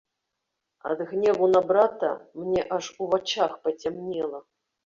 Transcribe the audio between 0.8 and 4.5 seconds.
Ад гневу на брата мне аж у вачах пацямнела.